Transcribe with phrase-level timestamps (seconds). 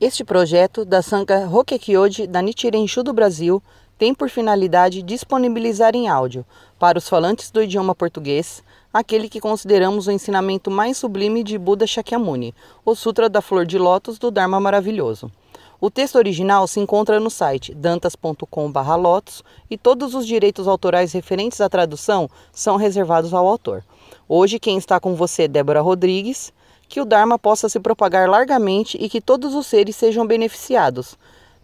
[0.00, 3.60] Este projeto da Sangha Rokekyoji da Nichiren Shu do Brasil
[3.98, 6.46] tem por finalidade disponibilizar em áudio,
[6.78, 8.62] para os falantes do idioma português,
[8.94, 13.76] aquele que consideramos o ensinamento mais sublime de Buda Shakyamuni, o Sutra da Flor de
[13.76, 15.32] Lótus do Dharma Maravilhoso.
[15.80, 21.68] O texto original se encontra no site dantas.com/lotus e todos os direitos autorais referentes à
[21.68, 23.82] tradução são reservados ao autor.
[24.28, 26.52] Hoje quem está com você é Débora Rodrigues.
[26.88, 31.16] Que o Dharma possa se propagar largamente e que todos os seres sejam beneficiados.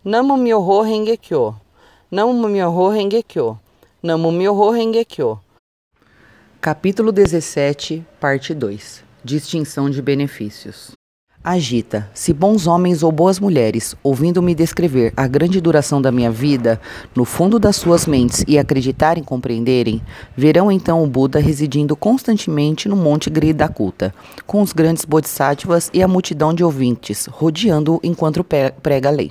[0.05, 1.57] Namo Myoho Renge Kyo.
[2.11, 3.59] Namo Myoho Renge Kyo.
[4.03, 5.41] Namo Myoho Renge Kyo.
[6.61, 9.03] Capítulo 17, parte 2.
[9.25, 10.93] Distinção de benefícios.
[11.47, 16.81] Agita, se bons homens ou boas mulheres, ouvindo-me descrever a grande duração da minha vida,
[17.15, 20.01] no fundo das suas mentes e acreditarem compreenderem,
[20.35, 24.15] verão então o Buda residindo constantemente no Monte Gridakuta,
[24.47, 29.31] com os grandes bodhisattvas e a multidão de ouvintes, rodeando-o enquanto prega a lei.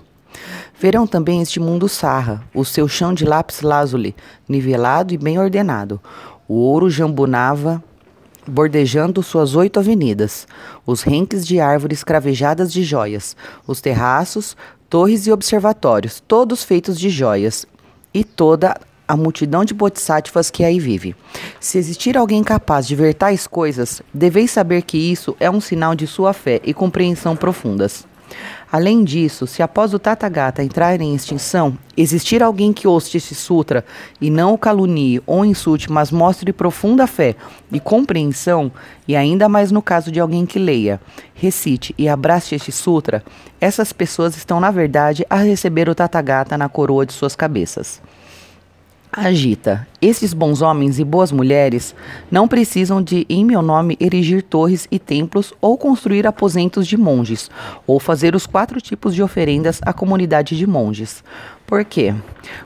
[0.79, 4.15] Verão também este mundo sarra, o seu chão de lápis lazuli,
[4.47, 5.99] nivelado e bem ordenado,
[6.47, 7.83] o ouro jambunava
[8.47, 10.47] bordejando suas oito avenidas,
[10.85, 13.35] os renques de árvores cravejadas de joias,
[13.67, 14.55] os terraços,
[14.89, 17.65] torres e observatórios, todos feitos de joias,
[18.13, 21.15] e toda a multidão de bodhisattvas que aí vive.
[21.59, 25.95] Se existir alguém capaz de ver tais coisas, deveis saber que isso é um sinal
[25.95, 28.05] de sua fé e compreensão profundas.
[28.71, 33.85] Além disso, se após o Tathagata entrar em extinção, existir alguém que ouça este sutra
[34.19, 37.35] e não o calunie ou insulte, mas mostre profunda fé
[37.71, 38.71] e compreensão,
[39.07, 40.99] e ainda mais no caso de alguém que leia,
[41.35, 43.23] recite e abrace este sutra,
[43.61, 48.01] essas pessoas estão, na verdade, a receber o Tathagata na coroa de suas cabeças.
[49.15, 49.87] Agita.
[50.01, 51.93] Esses bons homens e boas mulheres
[52.31, 57.51] não precisam de, em meu nome, erigir torres e templos ou construir aposentos de monges,
[57.85, 61.23] ou fazer os quatro tipos de oferendas à comunidade de monges.
[61.65, 62.13] Por quê?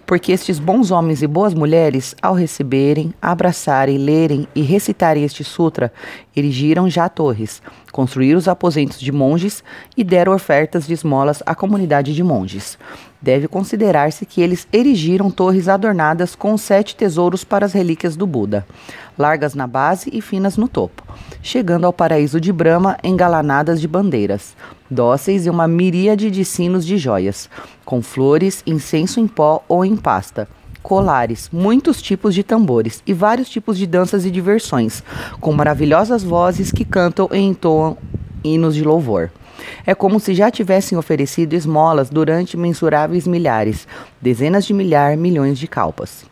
[0.05, 5.93] Porque estes bons homens e boas mulheres, ao receberem, abraçarem, lerem e recitarem este sutra,
[6.35, 9.63] erigiram já torres, construíram os aposentos de monges
[9.95, 12.77] e deram ofertas de esmolas à comunidade de monges.
[13.21, 18.65] Deve considerar-se que eles erigiram torres adornadas com sete tesouros para as relíquias do Buda,
[19.17, 21.03] largas na base e finas no topo,
[21.41, 24.55] chegando ao paraíso de Brahma engalanadas de bandeiras,
[24.89, 27.49] dóceis e uma miríade de sinos de joias,
[27.83, 30.47] com flores, incenso em pó ou em pasta,
[30.81, 35.03] colares, muitos tipos de tambores e vários tipos de danças e diversões,
[35.41, 37.97] com maravilhosas vozes que cantam e entoam
[38.43, 39.31] hinos de louvor.
[39.85, 43.87] É como se já tivessem oferecido esmolas durante mensuráveis milhares,
[44.21, 46.25] dezenas de milhar, milhões de calpas.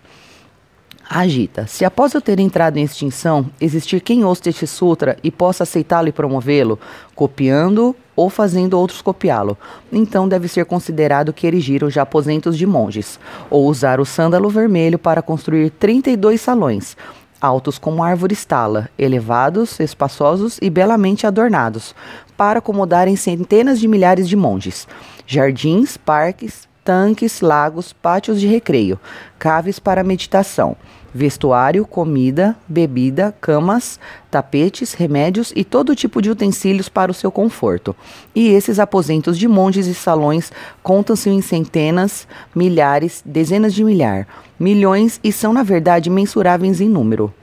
[1.10, 1.68] Agita.
[1.68, 6.08] Se após eu ter entrado em extinção, existir quem ouça este sutra e possa aceitá-lo
[6.08, 6.80] e promovê-lo,
[7.14, 9.58] copiando ou fazendo outros copiá-lo,
[9.92, 14.98] então deve ser considerado que erigiram já aposentos de monges, ou usar o sândalo vermelho
[14.98, 16.98] para construir 32 salões,
[17.40, 21.94] altos como árvores tala, elevados, espaçosos e belamente adornados,
[22.36, 24.88] para acomodarem centenas de milhares de monges,
[25.28, 29.00] jardins, parques, tanques, lagos, pátios de recreio,
[29.40, 30.78] caves para meditação,
[31.12, 37.96] vestuário, comida, bebida, camas, tapetes, remédios e todo tipo de utensílios para o seu conforto.
[38.36, 40.52] E esses aposentos de monges e salões
[40.84, 44.28] contam-se em centenas, milhares, dezenas de milhar,
[44.60, 47.34] milhões e são, na verdade, mensuráveis em número.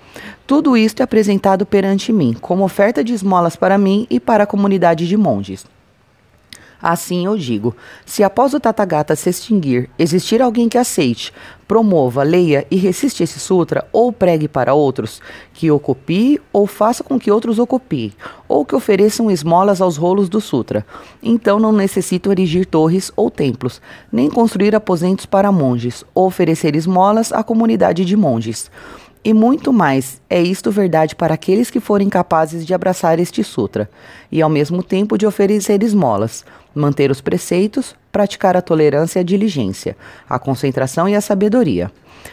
[0.47, 4.47] Tudo isto é apresentado perante mim, como oferta de esmolas para mim e para a
[4.47, 5.67] comunidade de monges.
[6.83, 11.33] Assim eu digo: se após o Tathagata se extinguir, existir alguém que aceite,
[11.69, 15.23] promova, leia e resiste esse sutra, ou pregue para outros,
[15.55, 18.13] que o copie ou faça com que outros o copiem,
[18.49, 20.85] ou que ofereçam esmolas aos rolos do sutra,
[21.23, 27.33] então não necessito erigir torres ou templos, nem construir aposentos para monges, ou oferecer esmolas
[27.33, 28.71] à comunidade de monges.
[29.25, 33.89] E muito mais, é isto verdade para aqueles que forem capazes de abraçar este sutra,
[34.33, 36.45] e ao mesmo tempo de oferecer esmolas,
[36.75, 39.97] manter os preceitos, praticar a tolerância e a diligência,
[40.29, 41.89] a concentração e a sabedoria.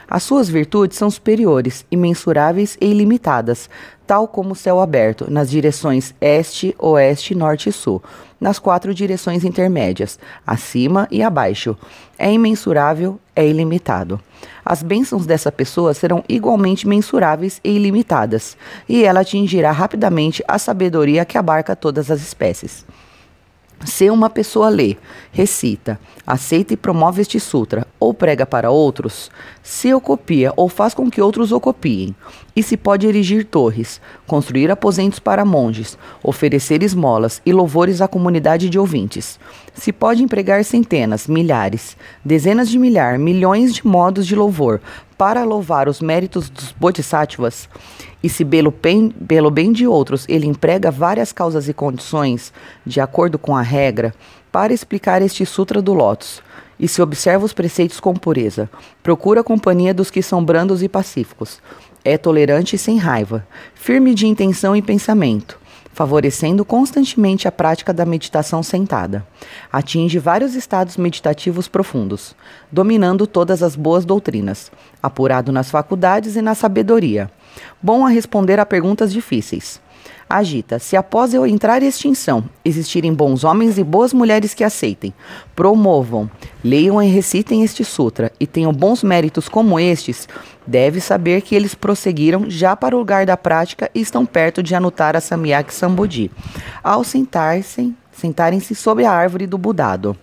[0.08, 3.70] As suas virtudes são superiores, imensuráveis e ilimitadas,
[4.06, 8.02] tal como o céu aberto, nas direções este, oeste, norte e sul,
[8.40, 11.78] nas quatro direções intermédias, acima e abaixo.
[12.18, 14.20] É imensurável, é ilimitado.
[14.66, 18.58] As bênçãos dessa pessoa serão igualmente mensuráveis e ilimitadas,
[18.88, 22.86] e ela atingirá rapidamente a sabedoria que abarca todas as espécies.
[23.86, 24.98] Se uma pessoa lê,
[25.31, 29.31] recita, aceita e promove este sutra, ou prega para outros,
[29.64, 32.14] se o copia ou faz com que outros o copiem,
[32.56, 38.69] E se pode erigir torres, construir aposentos para monges, oferecer esmolas e louvores à comunidade
[38.69, 39.40] de ouvintes.
[39.74, 44.81] Se pode empregar centenas, milhares, dezenas de milhar, milhões de modos de louvor
[45.18, 47.69] para louvar os méritos dos bodhisattvas.
[48.24, 52.52] E se pelo bem, pelo bem de outros ele emprega várias causas e condições,
[52.86, 54.13] de acordo com a regra,
[54.52, 56.42] para explicar este Sutra do Lótus,
[56.80, 58.69] e se observa os preceitos com pureza,
[59.04, 61.62] procura a companhia dos que são brandos e pacíficos,
[62.04, 65.60] é tolerante e sem raiva, firme de intenção e pensamento,
[65.94, 69.25] favorecendo constantemente a prática da meditação sentada.
[69.72, 72.36] Atinge vários estados meditativos profundos,
[72.72, 77.30] dominando todas as boas doutrinas, apurado nas faculdades e na sabedoria.
[77.81, 79.81] Bom a responder a perguntas difíceis
[80.30, 80.78] agita.
[80.78, 85.14] Se após eu entrar em extinção existirem bons homens e boas mulheres que aceitem,
[85.56, 86.30] promovam,
[86.64, 90.28] leiam e recitem este sutra e tenham bons méritos como estes,
[90.68, 94.76] deve saber que eles prosseguiram já para o lugar da prática e estão perto de
[94.76, 96.30] anotar a Samyak Sambodhi,
[96.84, 100.16] ao sentar-se sentarem-se sob a árvore do Budado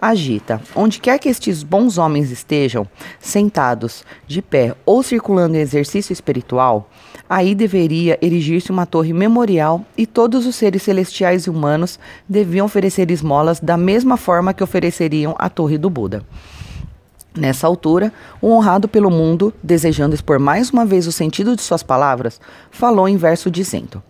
[0.00, 0.60] agita.
[0.74, 2.86] Onde quer que estes bons homens estejam,
[3.18, 6.90] sentados, de pé ou circulando em exercício espiritual,
[7.28, 11.98] aí deveria erigir-se uma torre memorial e todos os seres celestiais e humanos
[12.28, 16.24] deviam oferecer esmolas da mesma forma que ofereceriam a torre do Buda.
[17.36, 18.10] Nessa altura,
[18.40, 22.40] o honrado pelo mundo, desejando expor mais uma vez o sentido de suas palavras,
[22.70, 24.02] falou em verso dizendo: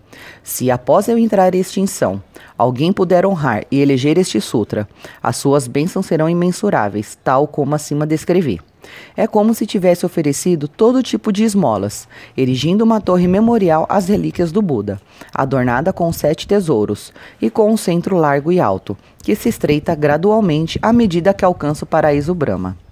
[0.45, 2.23] Se após eu entrar em extinção,
[2.57, 4.89] alguém puder honrar e eleger este sutra,
[5.21, 8.61] as suas bênçãos serão imensuráveis, tal como acima descrevi.
[9.17, 12.07] É como se tivesse oferecido todo tipo de esmolas,
[12.37, 15.01] erigindo uma torre memorial às relíquias do Buda,
[15.35, 17.13] adornada com sete tesouros
[17.43, 21.85] e com um centro largo e alto, que se estreita gradualmente à medida que alcança
[21.85, 22.86] o paraíso Brahma.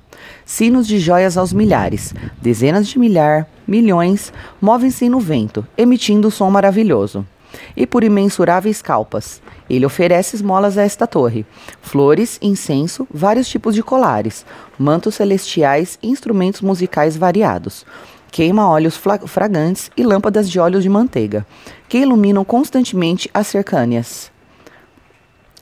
[0.47, 4.31] Sinos de joias aos milhares, dezenas de milhar, milhões,
[4.61, 7.27] movem-se no vento, emitindo um som maravilhoso.
[7.75, 11.47] E por imensuráveis calpas, ele oferece esmolas a esta torre:
[11.81, 14.45] flores, incenso, vários tipos de colares,
[14.79, 17.87] mantos celestiais instrumentos musicais variados.
[18.31, 21.47] Queima óleos fragantes e lâmpadas de óleo de manteiga,
[21.89, 24.34] que iluminam constantemente as cercâneas.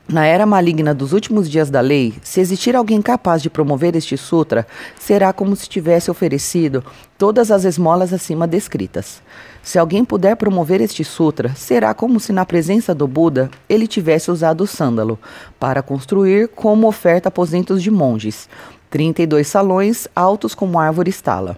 [0.08, 4.16] Na era maligna dos últimos dias da lei, se existir alguém capaz de promover este
[4.16, 4.66] sutra,
[4.98, 6.84] será como se tivesse oferecido
[7.16, 9.22] todas as esmolas acima descritas.
[9.62, 14.28] Se alguém puder promover este sutra, será como se na presença do Buda ele tivesse
[14.28, 15.18] usado o sândalo
[15.58, 18.48] para construir como oferta aposentos de monges,
[18.90, 21.56] 32 salões altos como árvore estala,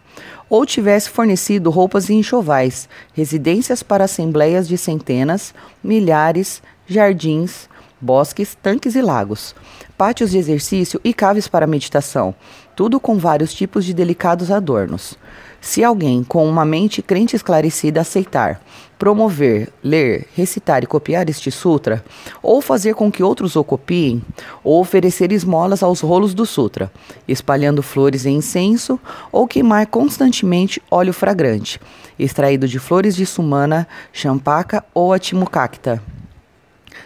[0.50, 7.68] ou tivesse fornecido roupas e enxovais, residências para assembleias de centenas, milhares, jardins,
[8.04, 9.54] bosques, tanques e lagos,
[9.96, 12.34] pátios de exercício e caves para meditação,
[12.76, 15.16] tudo com vários tipos de delicados adornos.
[15.60, 18.60] Se alguém com uma mente crente esclarecida aceitar,
[18.98, 22.04] promover, ler, recitar e copiar este sutra,
[22.42, 24.22] ou fazer com que outros o copiem,
[24.62, 26.92] ou oferecer esmolas aos rolos do sutra,
[27.26, 29.00] espalhando flores e incenso,
[29.32, 31.80] ou queimar constantemente óleo fragrante,
[32.18, 36.02] extraído de flores de sumana, champaca ou atimukakta,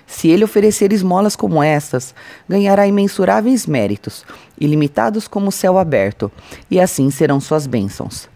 [0.06, 2.14] se ele oferecer esmolas como estas,
[2.48, 4.24] ganhará imensuráveis méritos,
[4.60, 6.30] ilimitados como o céu aberto,
[6.70, 8.28] e assim serão suas bênçãos.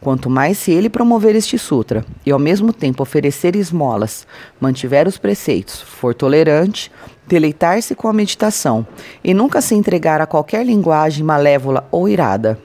[0.00, 4.26] Quanto mais se ele promover este sutra e ao mesmo tempo oferecer esmolas,
[4.60, 6.92] mantiver os preceitos, for tolerante,
[7.26, 8.86] deleitar-se com a meditação
[9.24, 12.58] e nunca se entregar a qualquer linguagem malévola ou irada,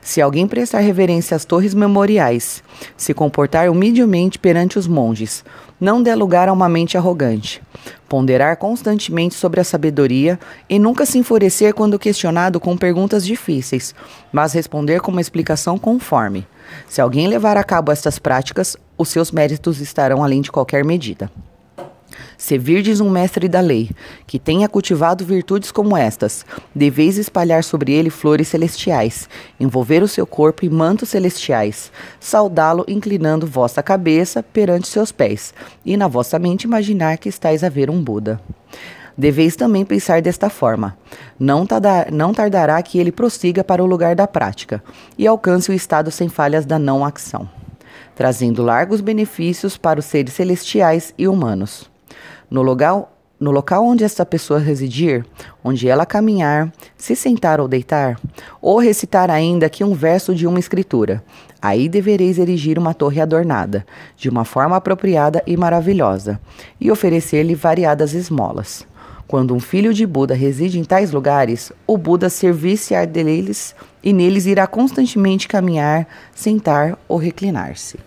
[0.00, 2.62] se alguém prestar reverência às torres memoriais,
[2.96, 5.44] se comportar humildemente perante os monges,
[5.80, 7.62] não der lugar a uma mente arrogante,
[8.08, 10.38] ponderar constantemente sobre a sabedoria
[10.68, 13.94] e nunca se enfurecer quando questionado com perguntas difíceis,
[14.32, 16.46] mas responder com uma explicação conforme.
[16.88, 21.30] Se alguém levar a cabo estas práticas, os seus méritos estarão além de qualquer medida.
[22.36, 23.90] Se virdes um mestre da lei,
[24.26, 30.26] que tenha cultivado virtudes como estas, deveis espalhar sobre ele flores celestiais, envolver o seu
[30.26, 36.64] corpo em mantos celestiais, saudá-lo inclinando vossa cabeça perante seus pés, e na vossa mente
[36.64, 38.40] imaginar que estáis a ver um Buda.
[39.16, 40.96] Deveis também pensar desta forma:
[41.38, 41.66] não,
[42.12, 44.82] não tardará que ele prossiga para o lugar da prática
[45.16, 47.48] e alcance o estado sem falhas da não ação,
[48.14, 51.93] trazendo largos benefícios para os seres celestiais e humanos.
[52.54, 55.26] No local, no local onde esta pessoa residir,
[55.64, 58.16] onde ela caminhar, se sentar ou deitar,
[58.62, 61.20] ou recitar ainda aqui um verso de uma escritura,
[61.60, 63.84] aí devereis erigir uma torre adornada,
[64.16, 66.40] de uma forma apropriada e maravilhosa,
[66.80, 68.86] e oferecer-lhe variadas esmolas.
[69.26, 74.46] Quando um filho de Buda reside em tais lugares, o Buda servir-se-á deles e neles
[74.46, 77.98] irá constantemente caminhar, sentar ou reclinar-se.